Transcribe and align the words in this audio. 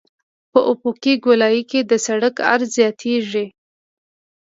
په 0.51 0.59
افقي 0.71 1.13
ګولایي 1.25 1.63
کې 1.71 1.79
د 1.89 1.91
سرک 2.05 2.35
عرض 2.51 2.69
زیاتیږي 2.77 3.45